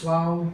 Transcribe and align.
Pessoal, 0.00 0.50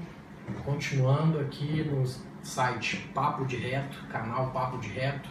continuando 0.65 1.39
aqui 1.39 1.85
no 1.85 2.05
site 2.43 2.97
Papo 3.15 3.45
de 3.45 3.55
Reto, 3.55 3.97
canal 4.11 4.51
Papo 4.51 4.77
de 4.79 4.88
Reto, 4.88 5.29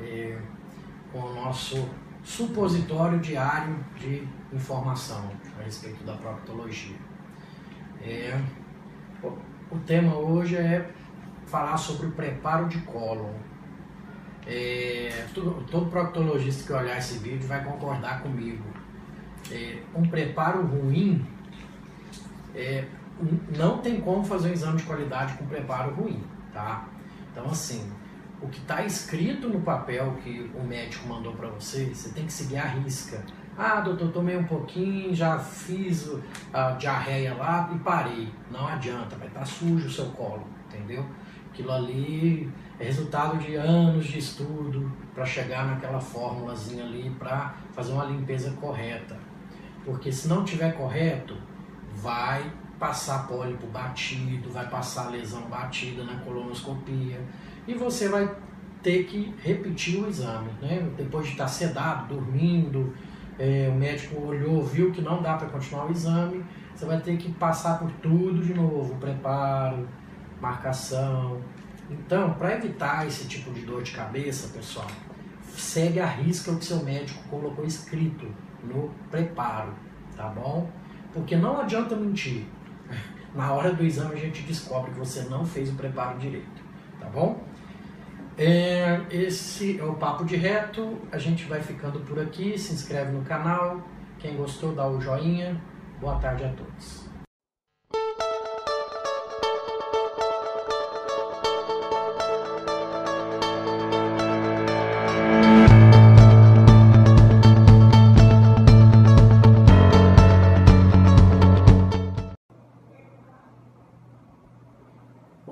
é, 0.00 0.36
com 1.12 1.20
o 1.20 1.32
nosso 1.32 1.88
supositório 2.24 3.20
diário 3.20 3.76
de 3.96 4.26
informação 4.52 5.30
a 5.56 5.62
respeito 5.62 6.02
da 6.02 6.14
proctologia. 6.14 6.96
É, 8.02 8.36
o, 9.22 9.28
o, 9.70 9.78
tema 9.86 10.16
hoje 10.16 10.56
é 10.56 10.90
falar 11.46 11.76
sobre 11.76 12.08
o 12.08 12.10
preparo 12.10 12.66
de 12.66 12.80
cólon. 12.80 13.34
É, 14.44 15.28
todo, 15.32 15.64
todo 15.70 15.88
proctologista 15.88 16.66
que 16.66 16.72
olhar 16.72 16.98
esse 16.98 17.18
vídeo 17.18 17.46
vai 17.46 17.62
concordar 17.62 18.20
comigo. 18.20 18.64
É, 19.48 19.80
um 19.94 20.02
preparo 20.02 20.66
ruim 20.66 21.24
é, 22.52 22.84
não 23.56 23.78
tem 23.78 24.00
como 24.00 24.24
fazer 24.24 24.50
um 24.50 24.52
exame 24.52 24.78
de 24.78 24.84
qualidade 24.84 25.34
com 25.34 25.46
preparo 25.46 25.94
ruim, 25.94 26.22
tá? 26.52 26.88
Então, 27.30 27.46
assim, 27.46 27.90
o 28.40 28.48
que 28.48 28.58
está 28.58 28.84
escrito 28.84 29.48
no 29.48 29.60
papel 29.60 30.16
que 30.22 30.50
o 30.54 30.64
médico 30.64 31.08
mandou 31.08 31.32
para 31.32 31.48
você, 31.48 31.86
você 31.86 32.10
tem 32.10 32.26
que 32.26 32.32
seguir 32.32 32.58
a 32.58 32.66
risca. 32.66 33.24
Ah, 33.56 33.80
doutor, 33.80 34.10
tomei 34.10 34.36
um 34.36 34.44
pouquinho, 34.44 35.14
já 35.14 35.38
fiz 35.38 36.10
a 36.52 36.72
diarreia 36.72 37.34
lá 37.34 37.70
e 37.72 37.78
parei. 37.78 38.28
Não 38.50 38.66
adianta, 38.66 39.14
vai 39.16 39.28
estar 39.28 39.40
tá 39.40 39.46
sujo 39.46 39.86
o 39.86 39.90
seu 39.90 40.06
colo, 40.06 40.46
entendeu? 40.68 41.04
Aquilo 41.50 41.70
ali 41.70 42.50
é 42.80 42.84
resultado 42.84 43.38
de 43.38 43.54
anos 43.54 44.06
de 44.06 44.18
estudo 44.18 44.90
para 45.14 45.24
chegar 45.24 45.66
naquela 45.66 46.00
fórmulazinha 46.00 46.84
ali 46.84 47.10
para 47.18 47.54
fazer 47.72 47.92
uma 47.92 48.04
limpeza 48.04 48.50
correta. 48.52 49.16
Porque 49.84 50.10
se 50.10 50.28
não 50.28 50.44
tiver 50.44 50.72
correto, 50.72 51.36
vai 51.94 52.50
passar 52.82 53.28
pólipo 53.28 53.68
batido, 53.68 54.50
vai 54.50 54.68
passar 54.68 55.08
lesão 55.08 55.42
batida 55.42 56.02
na 56.02 56.16
colonoscopia 56.16 57.20
e 57.64 57.74
você 57.74 58.08
vai 58.08 58.28
ter 58.82 59.04
que 59.04 59.32
repetir 59.40 60.02
o 60.02 60.08
exame, 60.08 60.50
né? 60.60 60.90
Depois 60.96 61.26
de 61.26 61.30
estar 61.30 61.46
sedado, 61.46 62.12
dormindo, 62.12 62.92
é, 63.38 63.70
o 63.72 63.78
médico 63.78 64.20
olhou, 64.20 64.64
viu 64.64 64.90
que 64.90 65.00
não 65.00 65.22
dá 65.22 65.34
para 65.34 65.48
continuar 65.48 65.86
o 65.86 65.92
exame, 65.92 66.44
você 66.74 66.84
vai 66.84 67.00
ter 67.00 67.16
que 67.18 67.30
passar 67.34 67.78
por 67.78 67.88
tudo 68.02 68.42
de 68.42 68.52
novo, 68.52 68.96
preparo, 68.96 69.88
marcação. 70.40 71.40
Então, 71.88 72.34
para 72.34 72.56
evitar 72.56 73.06
esse 73.06 73.28
tipo 73.28 73.52
de 73.52 73.60
dor 73.60 73.84
de 73.84 73.92
cabeça, 73.92 74.48
pessoal, 74.48 74.88
segue 75.54 76.00
a 76.00 76.06
risca 76.06 76.50
o 76.50 76.58
que 76.58 76.64
seu 76.64 76.82
médico 76.82 77.22
colocou 77.30 77.64
escrito 77.64 78.26
no 78.64 78.90
preparo, 79.08 79.72
tá 80.16 80.26
bom? 80.26 80.68
Porque 81.12 81.36
não 81.36 81.60
adianta 81.60 81.94
mentir. 81.94 82.44
Na 83.34 83.52
hora 83.52 83.72
do 83.72 83.82
exame 83.82 84.14
a 84.14 84.18
gente 84.18 84.42
descobre 84.42 84.90
que 84.90 84.98
você 84.98 85.22
não 85.22 85.44
fez 85.44 85.70
o 85.70 85.74
preparo 85.74 86.18
direito, 86.18 86.62
tá 87.00 87.06
bom? 87.06 87.42
É, 88.36 89.00
esse 89.10 89.78
é 89.78 89.84
o 89.84 89.94
Papo 89.94 90.24
de 90.24 90.36
Reto. 90.36 90.98
A 91.10 91.18
gente 91.18 91.44
vai 91.44 91.60
ficando 91.60 92.00
por 92.00 92.18
aqui. 92.18 92.58
Se 92.58 92.72
inscreve 92.72 93.12
no 93.12 93.22
canal. 93.22 93.80
Quem 94.18 94.36
gostou, 94.36 94.74
dá 94.74 94.88
o 94.88 95.00
joinha. 95.00 95.60
Boa 96.00 96.16
tarde 96.16 96.44
a 96.44 96.48
todos. 96.48 97.11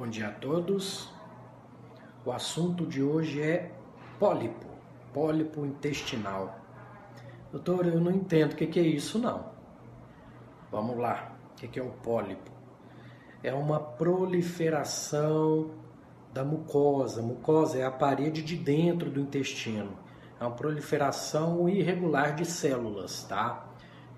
Bom 0.01 0.09
dia 0.09 0.29
a 0.29 0.33
todos. 0.33 1.13
O 2.25 2.33
assunto 2.33 2.87
de 2.87 3.03
hoje 3.03 3.43
é 3.43 3.71
pólipo, 4.19 4.65
pólipo 5.13 5.67
intestinal. 5.67 6.59
Doutor, 7.53 7.85
eu 7.85 8.01
não 8.01 8.11
entendo 8.11 8.55
o 8.55 8.57
que 8.57 8.81
é 8.81 8.83
isso 8.83 9.19
não. 9.19 9.53
Vamos 10.73 10.97
lá, 10.97 11.37
o 11.53 11.55
que 11.55 11.79
é 11.79 11.83
o 11.83 11.91
pólipo? 11.91 12.51
É 13.43 13.53
uma 13.53 13.79
proliferação 13.79 15.71
da 16.33 16.43
mucosa. 16.47 17.21
Mucosa 17.21 17.77
é 17.77 17.85
a 17.85 17.91
parede 17.91 18.41
de 18.41 18.57
dentro 18.57 19.11
do 19.11 19.21
intestino. 19.21 19.99
É 20.41 20.45
uma 20.45 20.57
proliferação 20.57 21.69
irregular 21.69 22.35
de 22.35 22.47
células, 22.47 23.25
tá? 23.25 23.69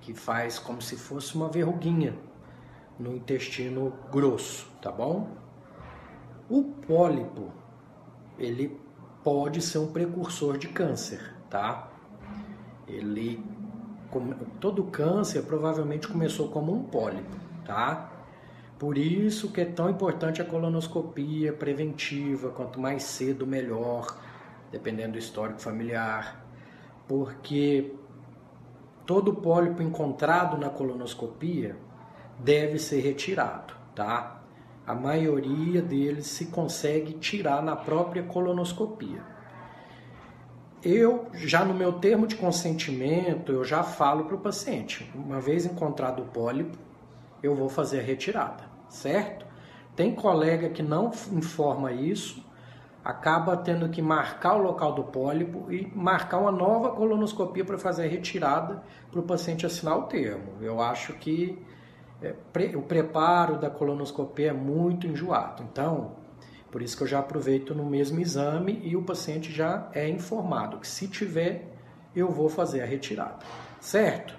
Que 0.00 0.14
faz 0.14 0.60
como 0.60 0.80
se 0.80 0.96
fosse 0.96 1.34
uma 1.34 1.48
verruguinha 1.48 2.16
no 3.00 3.16
intestino 3.16 3.92
grosso, 4.12 4.70
tá 4.80 4.92
bom? 4.92 5.41
O 6.52 6.64
pólipo, 6.64 7.50
ele 8.38 8.78
pode 9.24 9.62
ser 9.62 9.78
um 9.78 9.90
precursor 9.90 10.58
de 10.58 10.68
câncer, 10.68 11.34
tá? 11.48 11.90
Ele 12.86 13.42
todo 14.60 14.84
câncer 14.84 15.44
provavelmente 15.44 16.06
começou 16.06 16.50
como 16.50 16.70
um 16.74 16.82
pólipo, 16.82 17.34
tá? 17.64 18.12
Por 18.78 18.98
isso 18.98 19.50
que 19.50 19.62
é 19.62 19.64
tão 19.64 19.88
importante 19.88 20.42
a 20.42 20.44
colonoscopia 20.44 21.54
preventiva, 21.54 22.50
quanto 22.50 22.78
mais 22.78 23.04
cedo 23.04 23.46
melhor, 23.46 24.14
dependendo 24.70 25.12
do 25.12 25.18
histórico 25.18 25.58
familiar, 25.58 26.44
porque 27.08 27.94
todo 29.06 29.36
pólipo 29.36 29.82
encontrado 29.82 30.58
na 30.58 30.68
colonoscopia 30.68 31.78
deve 32.38 32.78
ser 32.78 33.00
retirado, 33.00 33.72
tá? 33.94 34.41
A 34.86 34.94
maioria 34.94 35.80
deles 35.80 36.26
se 36.26 36.46
consegue 36.46 37.14
tirar 37.14 37.62
na 37.62 37.76
própria 37.76 38.22
colonoscopia. 38.22 39.22
Eu, 40.82 41.28
já 41.34 41.64
no 41.64 41.72
meu 41.72 41.92
termo 41.92 42.26
de 42.26 42.34
consentimento, 42.34 43.52
eu 43.52 43.64
já 43.64 43.84
falo 43.84 44.24
para 44.24 44.34
o 44.34 44.40
paciente, 44.40 45.08
uma 45.14 45.40
vez 45.40 45.64
encontrado 45.64 46.22
o 46.22 46.26
pólipo, 46.26 46.76
eu 47.40 47.54
vou 47.54 47.68
fazer 47.68 48.00
a 48.00 48.02
retirada, 48.02 48.64
certo? 48.88 49.46
Tem 49.94 50.12
colega 50.12 50.70
que 50.70 50.82
não 50.82 51.12
informa 51.30 51.92
isso, 51.92 52.44
acaba 53.04 53.56
tendo 53.56 53.88
que 53.88 54.02
marcar 54.02 54.54
o 54.54 54.62
local 54.62 54.92
do 54.92 55.04
pólipo 55.04 55.70
e 55.72 55.86
marcar 55.94 56.38
uma 56.38 56.52
nova 56.52 56.90
colonoscopia 56.90 57.64
para 57.64 57.78
fazer 57.78 58.04
a 58.04 58.08
retirada 58.08 58.82
para 59.10 59.20
o 59.20 59.24
paciente 59.24 59.64
assinar 59.64 59.96
o 59.98 60.02
termo. 60.04 60.54
Eu 60.60 60.80
acho 60.80 61.12
que 61.14 61.58
é, 62.22 62.34
pre, 62.52 62.76
o 62.76 62.82
preparo 62.82 63.58
da 63.58 63.68
colonoscopia 63.68 64.50
é 64.50 64.52
muito 64.52 65.06
enjoado. 65.06 65.62
Então, 65.62 66.16
por 66.70 66.80
isso 66.80 66.96
que 66.96 67.02
eu 67.02 67.06
já 67.06 67.18
aproveito 67.18 67.74
no 67.74 67.84
mesmo 67.84 68.20
exame 68.20 68.80
e 68.84 68.96
o 68.96 69.02
paciente 69.02 69.52
já 69.52 69.90
é 69.92 70.08
informado 70.08 70.78
que 70.78 70.86
se 70.86 71.08
tiver, 71.08 71.76
eu 72.14 72.30
vou 72.30 72.48
fazer 72.48 72.82
a 72.82 72.86
retirada, 72.86 73.38
certo? 73.80 74.34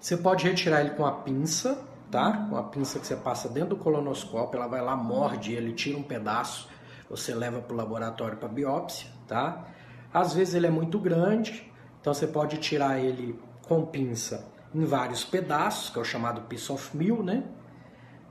Você 0.00 0.16
pode 0.16 0.46
retirar 0.46 0.80
ele 0.80 0.90
com 0.90 1.06
a 1.06 1.12
pinça, 1.12 1.78
tá? 2.10 2.46
Com 2.48 2.56
a 2.56 2.62
pinça 2.64 2.98
que 2.98 3.06
você 3.06 3.16
passa 3.16 3.48
dentro 3.48 3.70
do 3.70 3.76
colonoscópio, 3.76 4.58
ela 4.58 4.66
vai 4.66 4.82
lá, 4.82 4.96
morde 4.96 5.52
ele, 5.52 5.72
tira 5.72 5.98
um 5.98 6.02
pedaço, 6.02 6.68
você 7.08 7.34
leva 7.34 7.60
para 7.60 7.72
o 7.72 7.76
laboratório 7.76 8.36
para 8.36 8.48
biópsia, 8.48 9.08
tá? 9.26 9.66
Às 10.12 10.32
vezes 10.34 10.54
ele 10.54 10.66
é 10.66 10.70
muito 10.70 10.98
grande, 10.98 11.70
então 12.00 12.12
você 12.12 12.26
pode 12.26 12.58
tirar 12.58 12.98
ele 12.98 13.38
com 13.66 13.84
pinça 13.84 14.53
em 14.74 14.84
vários 14.84 15.24
pedaços, 15.24 15.90
que 15.90 15.98
é 15.98 16.02
o 16.02 16.04
chamado 16.04 16.42
piece 16.42 16.70
of 16.72 16.96
meal, 16.96 17.22
né? 17.22 17.44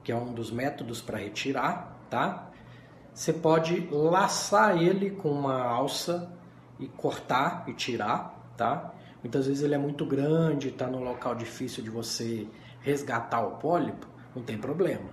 Que 0.03 0.11
é 0.11 0.15
um 0.15 0.33
dos 0.33 0.51
métodos 0.51 1.01
para 1.01 1.17
retirar, 1.17 1.97
tá? 2.09 2.49
Você 3.13 3.31
pode 3.31 3.87
laçar 3.91 4.81
ele 4.81 5.11
com 5.11 5.29
uma 5.29 5.61
alça 5.61 6.31
e 6.79 6.87
cortar 6.87 7.63
e 7.67 7.73
tirar, 7.73 8.51
tá? 8.57 8.91
muitas 9.23 9.47
vezes 9.47 9.63
ele 9.63 9.73
é 9.73 9.77
muito 9.77 10.05
grande, 10.05 10.67
está 10.67 10.85
num 10.87 11.01
local 11.01 11.33
difícil 11.33 11.81
de 11.81 11.89
você 11.89 12.45
resgatar 12.81 13.41
o 13.41 13.51
pólipo, 13.51 14.05
não 14.35 14.43
tem 14.43 14.57
problema. 14.57 15.09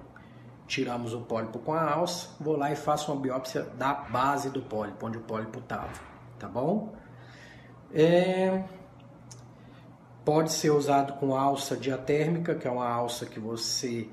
Tiramos 0.66 1.14
o 1.14 1.20
pólipo 1.20 1.60
com 1.60 1.72
a 1.72 1.92
alça, 1.92 2.30
vou 2.40 2.56
lá 2.56 2.72
e 2.72 2.76
faço 2.76 3.12
uma 3.12 3.20
biópsia 3.20 3.62
da 3.62 3.94
base 3.94 4.50
do 4.50 4.62
pólipo, 4.62 5.06
onde 5.06 5.18
o 5.18 5.20
pólipo 5.20 5.60
estava, 5.60 5.92
tá 6.38 6.48
bom? 6.48 6.92
É... 7.92 8.64
Pode 10.32 10.52
ser 10.52 10.70
usado 10.70 11.14
com 11.14 11.34
alça 11.34 11.76
diatérmica, 11.76 12.54
que 12.54 12.68
é 12.68 12.70
uma 12.70 12.88
alça 12.88 13.26
que 13.26 13.40
você 13.40 14.08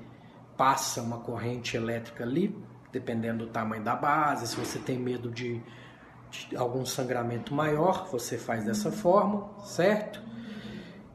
passa 0.56 1.00
uma 1.00 1.18
corrente 1.18 1.76
elétrica 1.76 2.24
ali, 2.24 2.58
dependendo 2.90 3.46
do 3.46 3.52
tamanho 3.52 3.84
da 3.84 3.94
base. 3.94 4.48
Se 4.48 4.56
você 4.56 4.80
tem 4.80 4.98
medo 4.98 5.30
de, 5.30 5.62
de 6.28 6.56
algum 6.56 6.84
sangramento 6.84 7.54
maior, 7.54 8.08
você 8.10 8.36
faz 8.36 8.64
dessa 8.64 8.90
forma, 8.90 9.48
certo? 9.62 10.20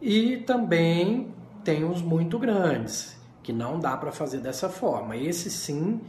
E 0.01 0.37
também 0.37 1.35
tem 1.65 1.83
uns 1.83 2.01
muito 2.01 2.39
grandes, 2.39 3.21
que 3.43 3.51
não 3.51 3.81
dá 3.81 3.97
para 3.97 4.13
fazer 4.13 4.39
dessa 4.39 4.69
forma. 4.69 5.17
Esse 5.17 5.51
sim 5.51 5.99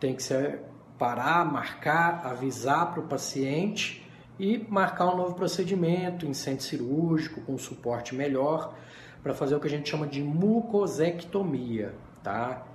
tem 0.00 0.16
que 0.16 0.22
ser 0.24 0.62
parar, 0.98 1.44
marcar, 1.44 2.26
avisar 2.26 2.90
para 2.90 3.04
o 3.04 3.06
paciente 3.06 4.01
e 4.38 4.66
marcar 4.68 5.12
um 5.12 5.16
novo 5.16 5.34
procedimento 5.34 6.26
em 6.26 6.34
centro 6.34 6.64
cirúrgico 6.64 7.40
com 7.42 7.56
suporte 7.58 8.14
melhor 8.14 8.74
para 9.22 9.34
fazer 9.34 9.54
o 9.54 9.60
que 9.60 9.66
a 9.66 9.70
gente 9.70 9.88
chama 9.88 10.06
de 10.06 10.22
mucosectomia, 10.22 11.94
tá? 12.22 12.66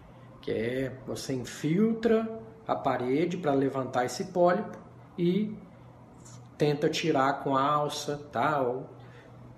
Que 0.41 0.51
é 0.51 0.97
você 1.05 1.33
infiltra 1.33 2.39
a 2.65 2.75
parede 2.75 3.37
para 3.37 3.53
levantar 3.53 4.05
esse 4.05 4.25
pólipo 4.25 4.77
e 5.17 5.57
tenta 6.57 6.89
tirar 6.89 7.43
com 7.43 7.55
alça, 7.55 8.17
tá? 8.31 8.63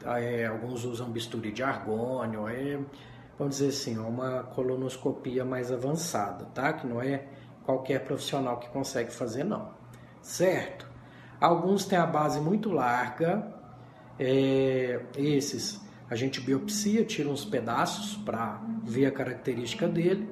É, 0.05 0.47
alguns 0.47 0.85
usam 0.85 1.11
bisturi 1.11 1.51
de 1.51 1.61
argônio, 1.61 2.47
é, 2.47 2.79
vamos 3.37 3.57
dizer 3.57 3.69
assim, 3.69 3.97
é 3.97 4.01
uma 4.01 4.43
colonoscopia 4.43 5.45
mais 5.45 5.71
avançada, 5.71 6.45
tá? 6.45 6.73
Que 6.73 6.87
não 6.87 7.01
é 7.01 7.25
qualquer 7.65 8.03
profissional 8.03 8.57
que 8.57 8.69
consegue 8.69 9.11
fazer, 9.11 9.43
não. 9.43 9.69
Certo? 10.21 10.88
Alguns 11.39 11.85
têm 11.85 11.97
a 11.97 12.05
base 12.05 12.41
muito 12.41 12.69
larga, 12.69 13.47
é, 14.19 14.99
esses 15.15 15.79
a 16.09 16.15
gente 16.15 16.41
biopsia, 16.41 17.05
tira 17.05 17.29
uns 17.29 17.45
pedaços 17.45 18.17
para 18.17 18.59
ver 18.83 19.05
a 19.05 19.11
característica 19.11 19.87
dele, 19.87 20.27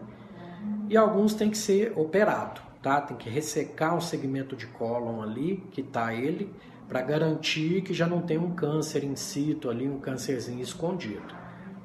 e 0.89 0.98
alguns 0.98 1.33
tem 1.33 1.50
que 1.50 1.57
ser 1.57 1.94
operado, 1.95 2.59
tá? 2.81 3.00
Tem 3.00 3.15
que 3.15 3.30
ressecar 3.30 3.95
um 3.95 4.01
segmento 4.01 4.56
de 4.56 4.68
cólon 4.68 5.21
ali, 5.21 5.63
que 5.71 5.81
tá 5.81 6.13
ele, 6.13 6.54
para 6.89 7.01
garantir 7.01 7.83
que 7.83 7.94
já 7.94 8.07
não 8.07 8.21
tem 8.21 8.38
um 8.38 8.51
câncer 8.51 9.03
in 9.03 9.15
situ 9.15 9.69
ali, 9.69 9.88
um 9.88 10.00
câncerzinho 10.00 10.62
escondido, 10.62 11.33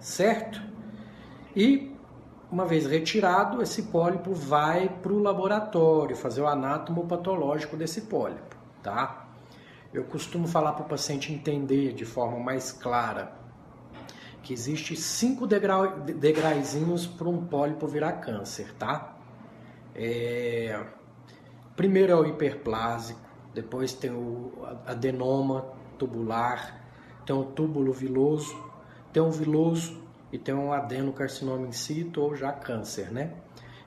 certo? 0.00 0.60
E 1.54 1.92
uma 2.50 2.64
vez 2.64 2.86
retirado, 2.86 3.62
esse 3.62 3.84
pólipo 3.84 4.32
vai 4.32 4.88
para 4.88 5.12
o 5.12 5.22
laboratório 5.22 6.16
fazer 6.16 6.40
o 6.40 6.48
anátomo 6.48 7.06
patológico 7.06 7.76
desse 7.76 8.02
pólipo 8.02 8.61
tá? 8.82 9.28
Eu 9.92 10.04
costumo 10.04 10.48
falar 10.48 10.72
para 10.72 10.84
o 10.84 10.88
paciente 10.88 11.32
entender 11.32 11.92
de 11.92 12.04
forma 12.04 12.38
mais 12.38 12.72
clara 12.72 13.40
que 14.42 14.52
existe 14.52 14.96
cinco 14.96 15.46
degrau, 15.46 16.00
degraizinhos 16.00 17.06
para 17.06 17.28
um 17.28 17.46
pólipo 17.46 17.86
virar 17.86 18.12
câncer, 18.14 18.74
tá? 18.74 19.16
É... 19.94 20.84
Primeiro 21.76 22.12
é 22.12 22.16
o 22.16 22.26
hiperplásico, 22.26 23.20
depois 23.54 23.92
tem 23.92 24.10
o 24.10 24.52
adenoma 24.86 25.66
tubular, 25.98 26.82
tem 27.24 27.34
o 27.34 27.44
túbulo 27.44 27.92
viloso, 27.92 28.54
tem 29.12 29.22
o 29.22 29.30
viloso 29.30 30.02
e 30.32 30.38
tem 30.38 30.54
um 30.54 30.72
adenocarcinoma 30.72 31.66
in 31.66 31.72
situ 31.72 32.20
ou 32.20 32.34
já 32.34 32.52
câncer, 32.52 33.12
né? 33.12 33.34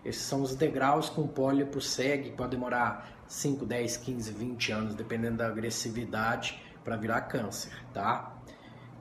Esses 0.06 0.22
são 0.22 0.44
os 0.44 0.56
degraus 0.56 1.10
que 1.10 1.20
um 1.20 1.28
pólipo 1.28 1.82
segue, 1.82 2.32
pode 2.32 2.52
demorar 2.52 3.10
5, 3.28 3.66
10, 3.66 3.98
15, 3.98 4.32
20 4.32 4.72
anos, 4.72 4.96
dependendo 4.96 5.38
da 5.38 5.48
agressividade, 5.48 6.62
para 6.84 6.96
virar 6.96 7.22
câncer, 7.22 7.72
tá? 7.92 8.38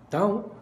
Então, 0.08 0.52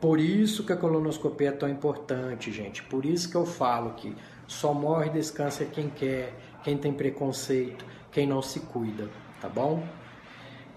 por 0.00 0.20
isso 0.20 0.64
que 0.64 0.72
a 0.72 0.76
colonoscopia 0.76 1.48
é 1.48 1.52
tão 1.52 1.68
importante, 1.68 2.52
gente. 2.52 2.82
Por 2.84 3.04
isso 3.04 3.28
que 3.28 3.36
eu 3.36 3.44
falo 3.44 3.94
que 3.94 4.16
só 4.46 4.72
morre 4.72 5.10
desse 5.10 5.32
câncer 5.32 5.70
quem 5.72 5.90
quer, 5.90 6.34
quem 6.62 6.78
tem 6.78 6.92
preconceito, 6.92 7.84
quem 8.12 8.26
não 8.26 8.40
se 8.40 8.60
cuida, 8.60 9.08
tá 9.40 9.48
bom? 9.48 9.84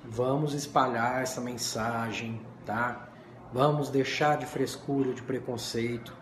Vamos 0.03 0.53
espalhar 0.53 1.21
essa 1.21 1.41
mensagem, 1.41 2.41
tá? 2.65 3.09
Vamos 3.53 3.89
deixar 3.89 4.37
de 4.37 4.45
frescura, 4.45 5.13
de 5.13 5.21
preconceito. 5.21 6.15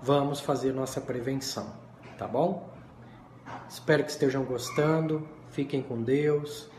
Vamos 0.00 0.40
fazer 0.40 0.72
nossa 0.72 1.00
prevenção, 1.00 1.72
tá 2.16 2.26
bom? 2.26 2.70
Espero 3.68 4.04
que 4.04 4.10
estejam 4.10 4.44
gostando. 4.44 5.28
Fiquem 5.50 5.82
com 5.82 6.02
Deus. 6.02 6.70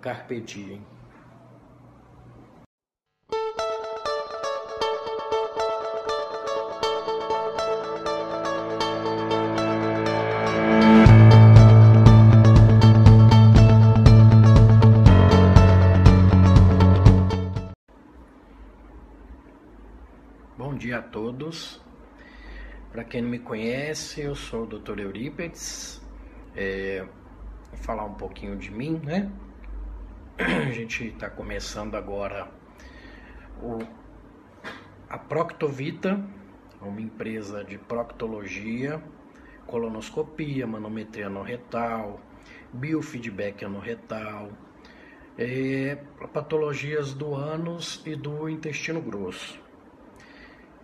Carpe 0.00 0.40
diem. 0.40 0.80
Quem 23.08 23.22
não 23.22 23.30
me 23.30 23.38
conhece, 23.38 24.20
eu 24.20 24.34
sou 24.34 24.64
o 24.64 24.66
Dr. 24.66 25.00
Eurípedes, 25.00 26.00
é, 26.54 27.06
falar 27.76 28.04
um 28.04 28.14
pouquinho 28.14 28.56
de 28.56 28.70
mim, 28.70 29.00
né? 29.02 29.32
A 30.38 30.70
gente 30.70 31.06
está 31.06 31.30
começando 31.30 31.94
agora 31.94 32.50
o, 33.62 33.78
a 35.08 35.18
Proctovita, 35.18 36.22
uma 36.82 37.00
empresa 37.00 37.64
de 37.64 37.78
proctologia, 37.78 39.02
colonoscopia, 39.66 40.66
manometria 40.66 41.30
no 41.30 41.42
retal, 41.42 42.20
biofeedback 42.72 43.64
no 43.64 43.80
retal, 43.80 44.50
é, 45.38 45.96
patologias 46.32 47.14
do 47.14 47.34
ânus 47.34 48.02
e 48.04 48.14
do 48.14 48.50
intestino 48.50 49.00
grosso. 49.00 49.58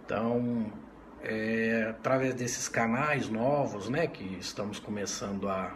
Então, 0.04 0.72
é, 1.24 1.86
através 1.88 2.34
desses 2.34 2.68
canais 2.68 3.28
novos, 3.30 3.88
né, 3.88 4.06
que 4.06 4.36
estamos 4.38 4.78
começando 4.78 5.48
a, 5.48 5.72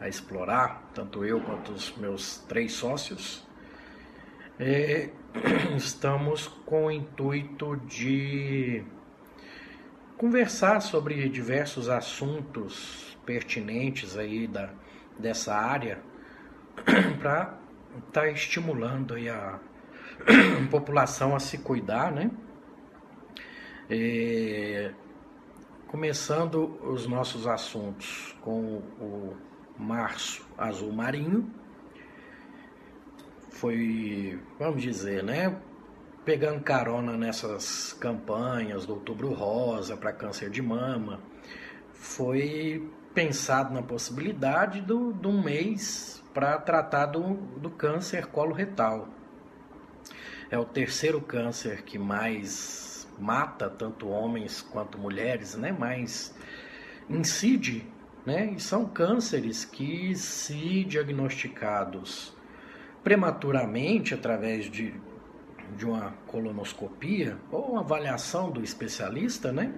a 0.00 0.08
explorar, 0.08 0.90
tanto 0.92 1.24
eu 1.24 1.40
quanto 1.40 1.70
os 1.72 1.96
meus 1.96 2.38
três 2.48 2.72
sócios, 2.72 3.46
é, 4.58 5.10
estamos 5.76 6.48
com 6.48 6.86
o 6.86 6.90
intuito 6.90 7.76
de 7.86 8.84
conversar 10.16 10.80
sobre 10.80 11.28
diversos 11.28 11.88
assuntos 11.88 13.16
pertinentes 13.24 14.16
aí 14.16 14.48
da, 14.48 14.70
dessa 15.16 15.54
área 15.54 16.00
para 17.20 17.56
estar 17.98 18.22
tá 18.22 18.28
estimulando 18.28 19.14
aí 19.14 19.28
a 19.28 19.60
população 20.72 21.36
a 21.36 21.38
se 21.38 21.58
cuidar, 21.58 22.10
né? 22.10 22.32
É, 23.90 24.92
começando 25.86 26.78
os 26.82 27.06
nossos 27.06 27.46
assuntos 27.46 28.36
com 28.42 28.82
o 29.00 29.34
março 29.78 30.46
azul 30.58 30.92
marinho, 30.92 31.50
foi, 33.48 34.38
vamos 34.58 34.82
dizer, 34.82 35.24
né, 35.24 35.56
pegando 36.22 36.62
carona 36.62 37.16
nessas 37.16 37.94
campanhas 37.94 38.84
do 38.84 38.92
Outubro 38.92 39.32
Rosa 39.32 39.96
para 39.96 40.12
câncer 40.12 40.50
de 40.50 40.60
mama, 40.60 41.20
foi 41.94 42.86
pensado 43.14 43.72
na 43.72 43.82
possibilidade 43.82 44.82
do, 44.82 45.14
de 45.14 45.26
um 45.26 45.42
mês 45.42 46.22
para 46.34 46.58
tratar 46.58 47.06
do, 47.06 47.34
do 47.58 47.70
câncer 47.70 48.26
coloretal. 48.26 49.08
É 50.50 50.58
o 50.58 50.64
terceiro 50.66 51.22
câncer 51.22 51.82
que 51.82 51.98
mais 51.98 52.97
mata 53.20 53.68
tanto 53.68 54.08
homens 54.08 54.62
quanto 54.62 54.98
mulheres, 54.98 55.54
né? 55.56 55.74
Mas 55.76 56.34
incide, 57.08 57.86
né? 58.24 58.52
E 58.56 58.60
são 58.60 58.86
cânceres 58.86 59.64
que, 59.64 60.14
se 60.14 60.84
diagnosticados 60.84 62.36
prematuramente 63.02 64.14
através 64.14 64.70
de, 64.70 64.94
de 65.76 65.86
uma 65.86 66.12
colonoscopia 66.26 67.38
ou 67.50 67.72
uma 67.72 67.80
avaliação 67.80 68.50
do 68.50 68.62
especialista, 68.62 69.52
né? 69.52 69.72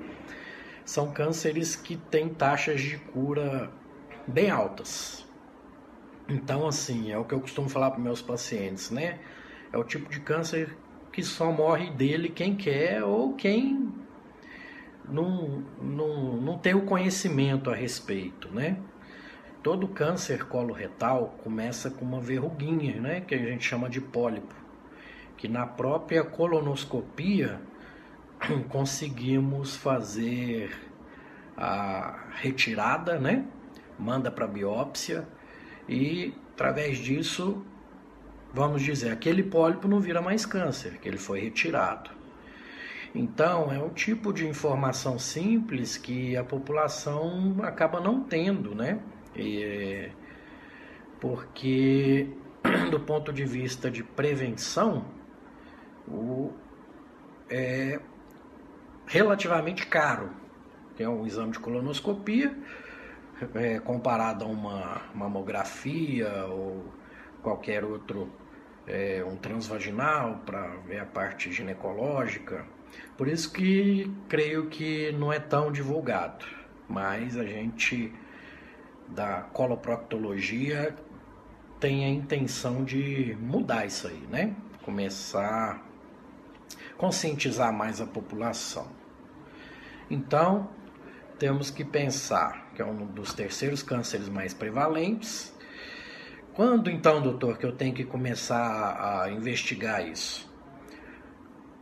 São 0.84 1.12
cânceres 1.12 1.76
que 1.76 1.96
têm 1.96 2.28
taxas 2.28 2.80
de 2.80 2.98
cura 2.98 3.70
bem 4.26 4.50
altas. 4.50 5.24
Então, 6.28 6.66
assim, 6.66 7.12
é 7.12 7.18
o 7.18 7.24
que 7.24 7.34
eu 7.34 7.40
costumo 7.40 7.68
falar 7.68 7.90
para 7.90 8.00
meus 8.00 8.22
pacientes, 8.22 8.90
né? 8.90 9.18
É 9.72 9.78
o 9.78 9.84
tipo 9.84 10.10
de 10.10 10.20
câncer 10.20 10.76
que 11.12 11.22
só 11.22 11.50
morre 11.50 11.90
dele 11.90 12.28
quem 12.28 12.56
quer 12.56 13.02
ou 13.04 13.34
quem 13.34 13.92
não, 15.08 15.64
não, 15.80 16.36
não 16.36 16.58
tem 16.58 16.74
o 16.74 16.86
conhecimento 16.86 17.70
a 17.70 17.74
respeito, 17.74 18.48
né? 18.48 18.78
Todo 19.62 19.88
câncer 19.88 20.46
coloretal 20.46 21.34
começa 21.42 21.90
com 21.90 22.04
uma 22.04 22.20
verruguinha, 22.20 23.00
né? 23.00 23.20
Que 23.20 23.34
a 23.34 23.38
gente 23.38 23.64
chama 23.64 23.90
de 23.90 24.00
pólipo. 24.00 24.54
Que 25.36 25.48
na 25.48 25.66
própria 25.66 26.24
colonoscopia 26.24 27.60
conseguimos 28.70 29.76
fazer 29.76 30.70
a 31.56 32.28
retirada, 32.36 33.18
né? 33.18 33.44
Manda 33.98 34.30
para 34.30 34.46
biópsia 34.46 35.28
e 35.88 36.32
através 36.54 36.98
disso, 36.98 37.64
vamos 38.52 38.82
dizer, 38.82 39.10
aquele 39.10 39.42
pólipo 39.42 39.86
não 39.88 40.00
vira 40.00 40.20
mais 40.20 40.44
câncer, 40.44 40.98
que 40.98 41.08
ele 41.08 41.18
foi 41.18 41.40
retirado. 41.40 42.10
Então, 43.14 43.72
é 43.72 43.78
um 43.82 43.90
tipo 43.90 44.32
de 44.32 44.46
informação 44.46 45.18
simples 45.18 45.96
que 45.96 46.36
a 46.36 46.44
população 46.44 47.56
acaba 47.62 48.00
não 48.00 48.22
tendo, 48.22 48.74
né? 48.74 49.00
E, 49.34 50.08
porque, 51.20 52.28
do 52.90 53.00
ponto 53.00 53.32
de 53.32 53.44
vista 53.44 53.90
de 53.90 54.04
prevenção, 54.04 55.04
o, 56.06 56.52
é 57.48 58.00
relativamente 59.06 59.86
caro. 59.86 60.30
Tem 60.96 61.06
um 61.06 61.26
exame 61.26 61.52
de 61.52 61.58
colonoscopia, 61.58 62.56
é, 63.54 63.80
comparado 63.80 64.44
a 64.44 64.48
uma 64.48 65.02
mamografia 65.14 66.46
ou 66.46 66.84
qualquer 67.42 67.84
outro, 67.84 68.30
é, 68.86 69.24
um 69.24 69.36
transvaginal 69.36 70.40
para 70.44 70.66
ver 70.86 71.00
a 71.00 71.06
parte 71.06 71.52
ginecológica. 71.52 72.64
Por 73.16 73.28
isso 73.28 73.52
que 73.52 74.10
creio 74.28 74.66
que 74.66 75.12
não 75.12 75.32
é 75.32 75.38
tão 75.38 75.70
divulgado, 75.70 76.44
mas 76.88 77.36
a 77.36 77.44
gente 77.44 78.12
da 79.08 79.42
coloproctologia 79.52 80.94
tem 81.78 82.04
a 82.04 82.08
intenção 82.08 82.84
de 82.84 83.36
mudar 83.40 83.86
isso 83.86 84.06
aí, 84.06 84.26
né? 84.30 84.54
Começar 84.82 85.80
a 85.86 85.90
conscientizar 86.96 87.72
mais 87.72 88.00
a 88.00 88.06
população. 88.06 88.86
Então, 90.10 90.68
temos 91.38 91.70
que 91.70 91.82
pensar 91.84 92.70
que 92.74 92.82
é 92.82 92.84
um 92.84 93.06
dos 93.06 93.32
terceiros 93.32 93.82
cânceres 93.82 94.28
mais 94.28 94.52
prevalentes. 94.52 95.54
Quando 96.60 96.90
então, 96.90 97.22
doutor, 97.22 97.56
que 97.56 97.64
eu 97.64 97.72
tenho 97.72 97.94
que 97.94 98.04
começar 98.04 99.22
a 99.22 99.30
investigar 99.30 100.06
isso? 100.06 100.46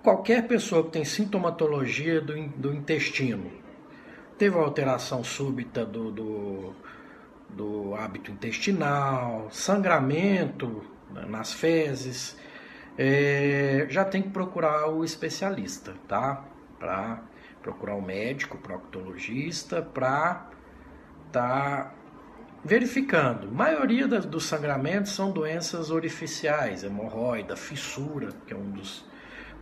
Qualquer 0.04 0.46
pessoa 0.46 0.84
que 0.84 0.90
tem 0.90 1.04
sintomatologia 1.04 2.20
do, 2.20 2.40
do 2.50 2.72
intestino, 2.72 3.50
teve 4.38 4.56
alteração 4.56 5.24
súbita 5.24 5.84
do, 5.84 6.12
do, 6.12 6.76
do 7.48 7.94
hábito 7.96 8.30
intestinal, 8.30 9.48
sangramento 9.50 10.84
nas 11.10 11.52
fezes, 11.52 12.38
é, 12.96 13.84
já 13.90 14.04
tem 14.04 14.22
que 14.22 14.28
procurar 14.28 14.88
o 14.90 15.04
especialista, 15.04 15.94
tá? 16.06 16.44
Para 16.78 17.24
procurar 17.62 17.96
o 17.96 18.00
médico, 18.00 18.56
o 18.56 18.60
proctologista, 18.60 19.82
para 19.82 20.48
tá 21.32 21.97
verificando. 22.64 23.50
Maioria 23.50 24.06
dos 24.06 24.44
sangramentos 24.44 25.12
são 25.12 25.30
doenças 25.30 25.90
orificiais, 25.90 26.82
hemorroida, 26.84 27.56
fissura, 27.56 28.32
que 28.46 28.52
é 28.52 28.56
um 28.56 28.70
dos 28.70 29.04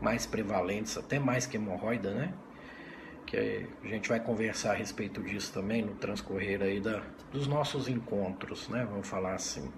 mais 0.01 0.27
prevalentes, 0.27 0.97
até 0.97 1.19
mais 1.19 1.47
que 1.47 1.57
hemorroida, 1.57 2.13
né? 2.13 2.33
Que 3.25 3.67
a 3.83 3.87
gente 3.89 4.09
vai 4.09 4.21
conversar 4.21 4.73
a 4.73 4.75
respeito 4.75 5.23
disso 5.23 5.53
também 5.53 5.83
no 5.83 5.95
transcorrer 5.95 6.63
aí 6.63 6.81
da, 6.81 7.03
dos 7.33 7.47
nossos 7.47 7.89
encontros, 7.89 8.69
né? 8.69 8.87
Vamos 8.89 9.09
falar 9.09 9.35
assim. 9.35 9.71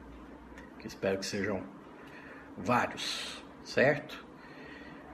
Que 0.78 0.86
espero 0.86 1.18
que 1.18 1.26
sejam 1.26 1.62
vários, 2.56 3.42
certo? 3.64 4.24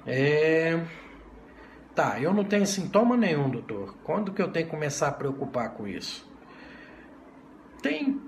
É... 0.06 0.84
Tá, 1.94 2.20
eu 2.20 2.34
não 2.34 2.44
tenho 2.44 2.66
sintoma 2.66 3.16
nenhum, 3.16 3.49
doutor. 3.49 3.96
Quando 4.02 4.32
que 4.32 4.42
eu 4.42 4.50
tenho 4.50 4.66
que 4.66 4.70
começar 4.70 5.08
a 5.08 5.12
preocupar 5.12 5.70
com 5.75 5.87
isso? 5.87 6.28
Tem 7.84 8.18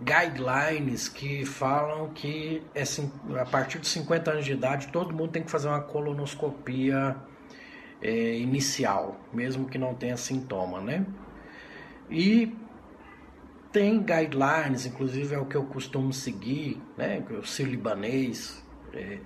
guidelines 0.00 1.08
que 1.08 1.44
falam 1.44 2.10
que 2.10 2.62
é, 2.72 2.84
a 3.40 3.44
partir 3.44 3.80
de 3.80 3.88
50 3.88 4.30
anos 4.30 4.44
de 4.44 4.52
idade 4.52 4.86
todo 4.92 5.12
mundo 5.12 5.32
tem 5.32 5.42
que 5.42 5.50
fazer 5.50 5.66
uma 5.66 5.80
colonoscopia 5.80 7.16
é, 8.00 8.38
inicial, 8.38 9.20
mesmo 9.32 9.68
que 9.68 9.76
não 9.76 9.92
tenha 9.92 10.16
sintoma, 10.16 10.80
né? 10.80 11.04
E 12.08 12.56
tem 13.72 14.00
guidelines, 14.00 14.86
inclusive 14.86 15.34
é 15.34 15.38
o 15.38 15.46
que 15.46 15.56
eu 15.56 15.64
costumo 15.64 16.12
seguir, 16.12 16.80
né? 16.96 17.24
O 17.28 17.44
sírio-libanês, 17.44 18.64
é, 18.94 19.18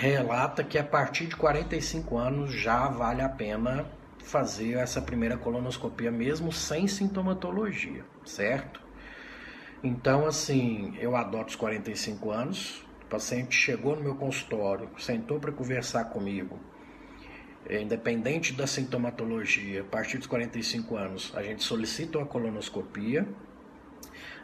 relata 0.00 0.64
que 0.64 0.76
a 0.76 0.84
partir 0.84 1.26
de 1.26 1.36
45 1.36 2.18
anos 2.18 2.52
já 2.52 2.88
vale 2.88 3.22
a 3.22 3.28
pena 3.28 3.86
fazer 4.28 4.74
essa 4.74 5.00
primeira 5.00 5.36
colonoscopia 5.36 6.10
mesmo 6.10 6.52
sem 6.52 6.86
sintomatologia, 6.86 8.04
certo? 8.24 8.80
Então, 9.82 10.26
assim, 10.26 10.96
eu 11.00 11.16
adoto 11.16 11.50
os 11.50 11.56
45 11.56 12.30
anos, 12.30 12.84
o 13.04 13.06
paciente 13.06 13.56
chegou 13.56 13.96
no 13.96 14.02
meu 14.02 14.14
consultório, 14.16 14.90
sentou 14.98 15.40
para 15.40 15.50
conversar 15.50 16.04
comigo, 16.04 16.58
é, 17.66 17.80
independente 17.80 18.52
da 18.52 18.66
sintomatologia, 18.66 19.80
a 19.80 19.84
partir 19.84 20.18
dos 20.18 20.26
45 20.26 20.96
anos, 20.96 21.32
a 21.34 21.42
gente 21.42 21.62
solicita 21.62 22.18
uma 22.18 22.26
colonoscopia. 22.26 23.26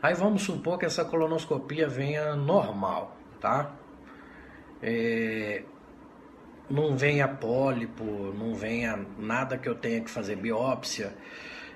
Aí 0.02 0.14
vamos 0.14 0.42
supor 0.42 0.78
que 0.78 0.86
essa 0.86 1.04
colonoscopia 1.04 1.88
venha 1.88 2.34
normal, 2.34 3.16
tá? 3.40 3.74
é, 4.86 5.62
não 6.70 6.96
venha 6.96 7.28
pólipo, 7.28 8.04
não 8.04 8.54
venha 8.54 9.04
nada 9.18 9.58
que 9.58 9.68
eu 9.68 9.74
tenha 9.74 10.00
que 10.00 10.10
fazer 10.10 10.36
biópsia. 10.36 11.14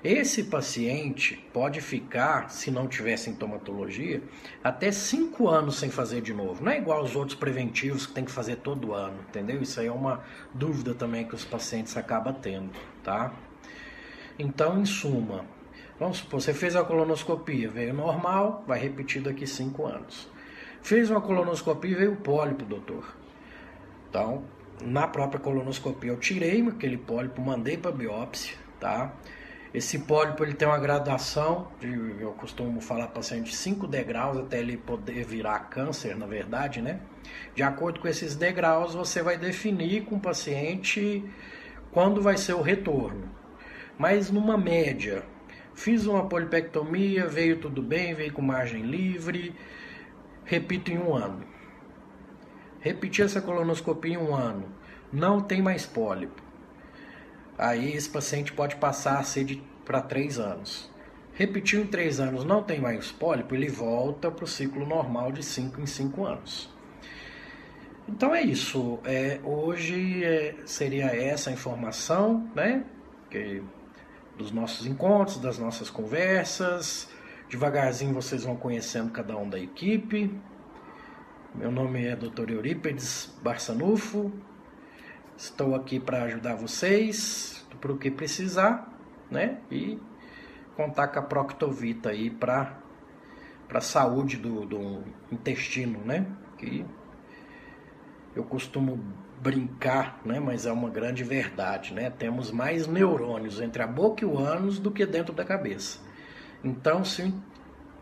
Esse 0.01 0.45
paciente 0.45 1.35
pode 1.51 1.81
ficar, 1.81 2.49
se 2.49 2.71
não 2.71 2.87
tiver 2.87 3.17
sintomatologia, 3.17 4.23
até 4.63 4.91
5 4.91 5.47
anos 5.49 5.77
sem 5.77 5.89
fazer 5.89 6.21
de 6.21 6.33
novo. 6.33 6.63
Não 6.63 6.71
é 6.71 6.77
igual 6.77 6.99
aos 6.99 7.17
outros 7.17 7.37
preventivos 7.37 8.05
que 8.05 8.13
tem 8.13 8.23
que 8.23 8.31
fazer 8.31 8.57
todo 8.57 8.93
ano, 8.93 9.19
entendeu? 9.27 9.61
Isso 9.61 9.77
aí 9.79 9.87
é 9.87 9.91
uma 9.91 10.23
dúvida 10.53 10.93
também 10.93 11.27
que 11.27 11.35
os 11.35 11.43
pacientes 11.43 11.97
acabam 11.97 12.33
tendo, 12.33 12.71
tá? 13.03 13.33
Então, 14.37 14.79
em 14.79 14.85
suma, 14.85 15.43
vamos 15.99 16.19
supor, 16.19 16.39
você 16.39 16.53
fez 16.53 16.77
a 16.77 16.83
colonoscopia, 16.83 17.69
veio 17.69 17.93
normal, 17.93 18.63
vai 18.65 18.79
repetir 18.79 19.21
daqui 19.21 19.45
5 19.45 19.85
anos. 19.85 20.29
Fez 20.81 21.09
uma 21.09 21.19
colonoscopia 21.19 21.91
e 21.91 21.95
veio 21.95 22.15
pólipo, 22.15 22.63
doutor. 22.63 23.17
Então, 24.09 24.45
na 24.81 25.07
própria 25.07 25.39
colonoscopia 25.39 26.11
eu 26.11 26.17
tirei 26.17 26.61
aquele 26.67 26.97
pólipo, 26.97 27.41
mandei 27.41 27.77
para 27.77 27.91
biópsia, 27.91 28.55
tá? 28.79 29.13
Esse 29.71 29.99
pólipo 29.99 30.43
ele 30.43 30.55
tem 30.55 30.67
uma 30.67 30.79
gradação, 30.79 31.67
de, 31.79 31.93
eu 32.19 32.31
costumo 32.31 32.81
falar 32.81 33.05
para 33.05 33.15
paciente, 33.15 33.55
5 33.55 33.85
degraus 33.85 34.37
até 34.37 34.59
ele 34.59 34.77
poder 34.77 35.23
virar 35.23 35.59
câncer, 35.69 36.17
na 36.17 36.25
verdade, 36.25 36.81
né? 36.81 36.99
De 37.53 37.61
acordo 37.61 37.99
com 37.99 38.07
esses 38.07 38.35
degraus, 38.35 38.95
você 38.95 39.21
vai 39.21 39.37
definir 39.37 40.05
com 40.05 40.15
o 40.15 40.19
paciente 40.19 41.23
quando 41.91 42.19
vai 42.19 42.35
ser 42.35 42.53
o 42.53 42.61
retorno. 42.61 43.29
Mas 43.95 44.31
numa 44.31 44.57
média, 44.57 45.23
fiz 45.75 46.07
uma 46.07 46.27
polipectomia, 46.27 47.27
veio 47.27 47.59
tudo 47.59 47.83
bem, 47.83 48.15
veio 48.15 48.33
com 48.33 48.41
margem 48.41 48.81
livre, 48.81 49.53
repito 50.45 50.91
em 50.91 50.97
um 50.97 51.13
ano. 51.13 51.43
Repeti 52.79 53.21
essa 53.21 53.41
colonoscopia 53.41 54.13
em 54.13 54.17
um 54.17 54.33
ano, 54.33 54.65
não 55.11 55.41
tem 55.41 55.61
mais 55.61 55.85
pólipo. 55.85 56.41
Aí 57.57 57.93
esse 57.93 58.09
paciente 58.09 58.53
pode 58.53 58.77
passar 58.77 59.19
a 59.19 59.23
ser 59.23 59.61
para 59.83 60.01
três 60.01 60.39
anos. 60.39 60.89
Repetiu 61.33 61.81
em 61.81 61.87
três 61.87 62.19
anos, 62.19 62.43
não 62.43 62.63
tem 62.63 62.79
mais 62.79 63.11
pólipo, 63.11 63.55
ele 63.55 63.69
volta 63.69 64.29
para 64.29 64.43
o 64.43 64.47
ciclo 64.47 64.85
normal 64.85 65.31
de 65.31 65.43
cinco 65.43 65.81
em 65.81 65.85
cinco 65.85 66.25
anos. 66.25 66.69
Então 68.07 68.33
é 68.33 68.41
isso. 68.41 68.99
É, 69.03 69.39
hoje 69.43 70.23
é, 70.23 70.55
seria 70.65 71.05
essa 71.05 71.49
a 71.49 71.53
informação, 71.53 72.49
né? 72.55 72.83
Que, 73.29 73.61
dos 74.37 74.51
nossos 74.51 74.85
encontros, 74.85 75.37
das 75.37 75.59
nossas 75.59 75.89
conversas. 75.89 77.09
Devagarzinho 77.47 78.13
vocês 78.13 78.43
vão 78.43 78.55
conhecendo 78.55 79.11
cada 79.11 79.37
um 79.37 79.49
da 79.49 79.59
equipe. 79.59 80.33
Meu 81.55 81.71
nome 81.71 82.05
é 82.05 82.15
Dr. 82.15 82.51
Eurípedes 82.51 83.35
Barçanufo. 83.41 84.31
Estou 85.35 85.73
aqui 85.73 85.99
para 85.99 86.23
ajudar 86.23 86.53
vocês 86.53 87.65
para 87.81 87.91
o 87.91 87.97
que 87.97 88.11
precisar, 88.11 88.87
né? 89.31 89.57
E 89.71 89.99
contar 90.75 91.07
com 91.07 91.17
a 91.17 91.21
Proctovita 91.23 92.09
aí 92.11 92.29
para 92.29 92.77
para 93.67 93.81
saúde 93.81 94.37
do, 94.37 94.63
do 94.65 95.03
intestino, 95.31 95.99
né? 96.05 96.27
Que 96.55 96.85
eu 98.35 98.43
costumo 98.43 99.03
brincar, 99.41 100.21
né? 100.23 100.39
Mas 100.39 100.67
é 100.67 100.71
uma 100.71 100.89
grande 100.89 101.23
verdade, 101.23 101.95
né? 101.95 102.11
Temos 102.11 102.51
mais 102.51 102.85
neurônios 102.85 103.59
entre 103.59 103.81
a 103.81 103.87
boca 103.87 104.23
e 104.23 104.27
o 104.27 104.37
ânus 104.37 104.77
do 104.77 104.91
que 104.91 105.03
dentro 105.03 105.33
da 105.33 105.43
cabeça. 105.43 105.99
Então, 106.63 107.03
se, 107.03 107.33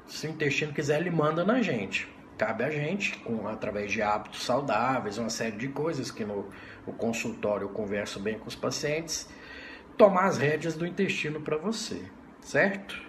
se 0.05 0.27
o 0.27 0.31
intestino 0.31 0.73
quiser, 0.73 0.99
ele 0.99 1.11
manda 1.11 1.45
na 1.45 1.61
gente. 1.61 2.16
Cabe 2.37 2.63
a 2.63 2.69
gente, 2.69 3.17
com, 3.19 3.47
através 3.47 3.91
de 3.91 4.01
hábitos 4.01 4.43
saudáveis, 4.43 5.17
uma 5.17 5.29
série 5.29 5.57
de 5.57 5.67
coisas 5.69 6.11
que 6.11 6.23
no, 6.23 6.47
no 6.85 6.93
consultório 6.93 7.65
eu 7.65 7.69
converso 7.69 8.19
bem 8.19 8.37
com 8.37 8.47
os 8.47 8.55
pacientes, 8.55 9.27
tomar 9.97 10.25
as 10.25 10.37
rédeas 10.37 10.75
do 10.75 10.85
intestino 10.85 11.41
para 11.41 11.57
você, 11.57 12.05
certo? 12.41 13.01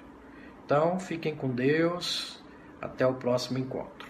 Então, 0.65 0.99
fiquem 0.99 1.35
com 1.35 1.49
Deus. 1.49 2.39
Até 2.81 3.05
o 3.05 3.15
próximo 3.15 3.59
encontro. 3.59 4.08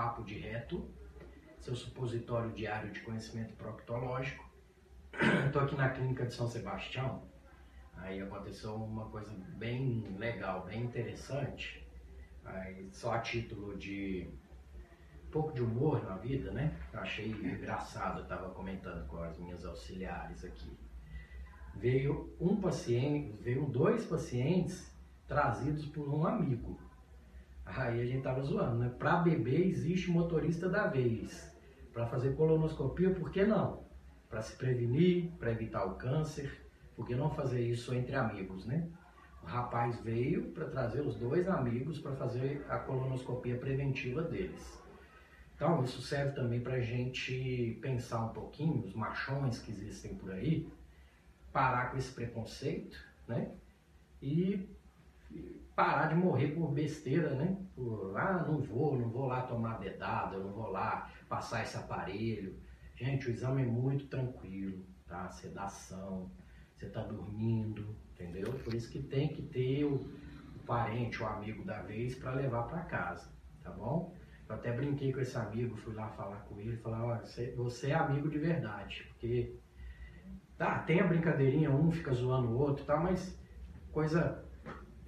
Papo 0.00 0.24
de 0.24 0.38
Reto, 0.38 0.82
seu 1.58 1.76
supositório 1.76 2.50
diário 2.52 2.90
de 2.90 3.00
conhecimento 3.00 3.52
proctológico. 3.52 4.48
Estou 5.46 5.60
aqui 5.60 5.76
na 5.76 5.90
clínica 5.90 6.24
de 6.24 6.32
São 6.32 6.48
Sebastião. 6.48 7.28
Aí 7.98 8.18
aconteceu 8.18 8.76
uma 8.76 9.10
coisa 9.10 9.30
bem 9.58 10.16
legal, 10.16 10.64
bem 10.64 10.84
interessante. 10.84 11.86
Aí, 12.46 12.88
só 12.90 13.12
a 13.12 13.18
título 13.18 13.76
de 13.76 14.26
um 15.26 15.30
pouco 15.30 15.52
de 15.52 15.60
humor 15.60 16.02
na 16.02 16.16
vida, 16.16 16.50
né? 16.50 16.74
Achei 16.94 17.30
engraçado, 17.30 18.22
estava 18.22 18.48
comentando 18.54 19.06
com 19.06 19.22
as 19.22 19.38
minhas 19.38 19.66
auxiliares 19.66 20.42
aqui. 20.46 20.78
Veio 21.74 22.34
um 22.40 22.58
paciente, 22.58 23.36
veio 23.42 23.66
dois 23.66 24.06
pacientes 24.06 24.96
trazidos 25.28 25.84
por 25.84 26.08
um 26.08 26.24
amigo. 26.26 26.80
Aí 27.76 28.00
a 28.00 28.06
gente 28.06 28.22
tava 28.22 28.42
zoando, 28.42 28.78
né? 28.78 28.88
Para 28.98 29.16
bebê 29.16 29.64
existe 29.64 30.10
motorista 30.10 30.68
da 30.68 30.86
vez. 30.86 31.54
Para 31.92 32.06
fazer 32.06 32.34
colonoscopia, 32.34 33.10
por 33.10 33.30
que 33.30 33.44
não? 33.44 33.84
Para 34.28 34.42
se 34.42 34.56
prevenir, 34.56 35.30
para 35.38 35.52
evitar 35.52 35.84
o 35.84 35.94
câncer, 35.94 36.68
por 36.96 37.06
que 37.06 37.14
não 37.14 37.30
fazer 37.30 37.60
isso 37.60 37.94
entre 37.94 38.14
amigos, 38.14 38.66
né? 38.66 38.88
O 39.42 39.46
rapaz 39.46 40.00
veio 40.00 40.50
para 40.50 40.66
trazer 40.66 41.00
os 41.00 41.16
dois 41.16 41.48
amigos 41.48 41.98
para 41.98 42.14
fazer 42.14 42.64
a 42.68 42.78
colonoscopia 42.78 43.56
preventiva 43.56 44.22
deles. 44.22 44.78
Então, 45.54 45.82
isso 45.84 46.02
serve 46.02 46.32
também 46.32 46.60
para 46.60 46.74
a 46.74 46.80
gente 46.80 47.78
pensar 47.82 48.24
um 48.24 48.28
pouquinho, 48.30 48.84
os 48.84 48.94
machões 48.94 49.58
que 49.58 49.70
existem 49.70 50.14
por 50.14 50.32
aí, 50.32 50.68
parar 51.52 51.90
com 51.90 51.98
esse 51.98 52.12
preconceito, 52.12 52.98
né? 53.28 53.52
E 54.22 54.68
parar 55.74 56.08
de 56.08 56.14
morrer 56.14 56.48
por 56.48 56.70
besteira, 56.72 57.34
né? 57.34 57.56
Por, 57.74 58.16
ah, 58.16 58.44
não 58.46 58.60
vou, 58.60 58.98
não 58.98 59.08
vou 59.08 59.26
lá 59.26 59.42
tomar 59.42 59.78
dedada, 59.78 60.38
não 60.38 60.52
vou 60.52 60.70
lá 60.70 61.10
passar 61.28 61.62
esse 61.62 61.76
aparelho. 61.76 62.58
Gente, 62.94 63.28
o 63.28 63.30
exame 63.30 63.62
é 63.62 63.66
muito 63.66 64.06
tranquilo, 64.06 64.84
tá? 65.06 65.30
Sedação, 65.30 66.30
você 66.76 66.88
tá 66.88 67.02
dormindo, 67.02 67.96
entendeu? 68.12 68.52
Por 68.64 68.74
isso 68.74 68.90
que 68.90 69.02
tem 69.02 69.28
que 69.28 69.42
ter 69.42 69.84
o, 69.84 69.94
o 69.94 70.58
parente, 70.66 71.22
o 71.22 71.26
amigo 71.26 71.64
da 71.64 71.80
vez 71.82 72.14
para 72.14 72.32
levar 72.32 72.64
para 72.64 72.80
casa, 72.80 73.30
tá 73.62 73.70
bom? 73.70 74.14
Eu 74.48 74.56
até 74.56 74.72
brinquei 74.72 75.12
com 75.12 75.20
esse 75.20 75.36
amigo, 75.36 75.76
fui 75.76 75.94
lá 75.94 76.08
falar 76.08 76.40
com 76.40 76.58
ele, 76.60 76.76
falar, 76.78 77.04
olha, 77.04 77.24
você, 77.24 77.52
você 77.52 77.90
é 77.90 77.94
amigo 77.94 78.28
de 78.28 78.38
verdade, 78.38 79.04
porque 79.08 79.56
tá, 80.58 80.80
tem 80.80 81.00
a 81.00 81.06
brincadeirinha, 81.06 81.70
um 81.70 81.90
fica 81.90 82.12
zoando 82.12 82.48
o 82.48 82.58
outro, 82.58 82.84
tá, 82.84 82.96
mas 82.96 83.38
coisa 83.92 84.44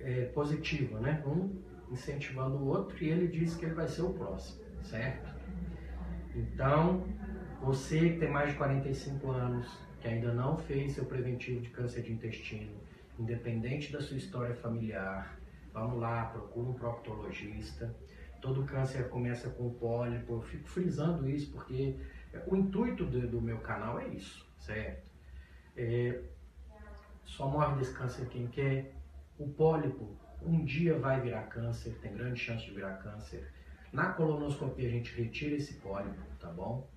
é, 0.03 0.25
positiva, 0.27 1.01
né? 1.01 1.23
Um 1.27 1.63
incentivando 1.91 2.57
o 2.57 2.69
outro 2.69 3.03
e 3.05 3.09
ele 3.09 3.29
diz 3.29 3.55
que 3.55 3.67
ele 3.67 3.75
vai 3.75 3.87
ser 3.87 4.03
o 4.03 4.13
próximo, 4.15 4.63
certo? 4.83 5.31
Então, 6.35 7.07
você 7.61 8.11
que 8.11 8.19
tem 8.19 8.31
mais 8.31 8.51
de 8.51 8.57
45 8.57 9.31
anos, 9.31 9.79
que 10.01 10.09
ainda 10.09 10.33
não 10.33 10.57
fez 10.57 10.93
seu 10.93 11.05
preventivo 11.05 11.61
de 11.61 11.69
câncer 11.69 12.03
de 12.03 12.13
intestino, 12.13 12.73
independente 13.19 13.93
da 13.93 14.01
sua 14.01 14.17
história 14.17 14.55
familiar, 14.55 15.39
vamos 15.73 16.01
lá, 16.01 16.25
procura 16.27 16.71
um 16.71 16.73
proctologista. 16.73 17.95
Todo 18.41 18.65
câncer 18.65 19.09
começa 19.09 19.51
com 19.51 19.71
pólipo, 19.75 20.33
eu 20.33 20.43
fico 20.43 20.69
frisando 20.69 21.29
isso 21.29 21.53
porque 21.53 21.97
o 22.47 22.57
intuito 22.57 23.05
do, 23.05 23.29
do 23.29 23.41
meu 23.41 23.59
canal 23.59 24.01
é 24.01 24.09
isso, 24.09 24.45
certo? 24.59 25.07
É, 25.77 26.23
só 27.25 27.49
morre 27.49 27.77
desse 27.77 27.95
câncer 27.95 28.27
quem 28.27 28.47
quer, 28.49 28.93
o 29.39 29.49
pólipo 29.49 30.17
um 30.45 30.65
dia 30.65 30.99
vai 30.99 31.21
virar 31.21 31.45
câncer, 31.45 31.99
tem 32.01 32.13
grande 32.15 32.41
chance 32.41 32.65
de 32.65 32.73
virar 32.73 32.95
câncer. 32.97 33.53
Na 33.93 34.13
colonoscopia 34.13 34.89
a 34.89 34.91
gente 34.91 35.15
retira 35.15 35.57
esse 35.57 35.75
pólipo, 35.75 36.21
tá 36.41 36.51
bom? 36.51 36.89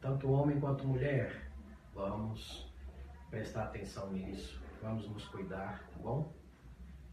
Tanto 0.00 0.30
homem 0.30 0.58
quanto 0.58 0.86
mulher, 0.86 1.50
vamos 1.94 2.72
prestar 3.30 3.64
atenção 3.64 4.12
nisso, 4.12 4.60
vamos 4.82 5.08
nos 5.08 5.26
cuidar, 5.28 5.88
tá 5.92 5.98
bom? 6.02 6.32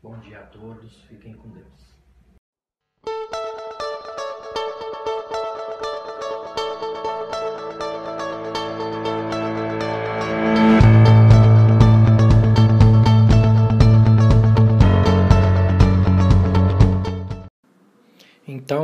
Bom 0.02 0.18
dia 0.20 0.40
a 0.40 0.48
todos, 0.48 1.04
fiquem 1.04 1.34
com 1.34 1.50
Deus. 1.50 1.91